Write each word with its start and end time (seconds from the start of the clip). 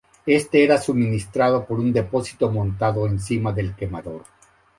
Este 0.25 0.63
era 0.63 0.79
suministrado 0.81 1.63
por 1.67 1.79
un 1.79 1.93
depósito 1.93 2.49
montado 2.49 3.05
encima 3.05 3.53
del 3.53 3.75
quemador. 3.75 4.23